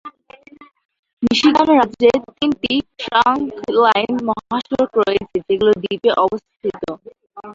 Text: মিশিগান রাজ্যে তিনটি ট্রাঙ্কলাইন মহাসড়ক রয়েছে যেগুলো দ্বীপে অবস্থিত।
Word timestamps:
মিশিগান 1.23 1.67
রাজ্যে 1.73 2.09
তিনটি 2.31 2.71
ট্রাঙ্কলাইন 3.01 4.13
মহাসড়ক 4.27 4.91
রয়েছে 4.99 5.37
যেগুলো 5.47 5.71
দ্বীপে 5.81 6.11
অবস্থিত। 6.23 6.81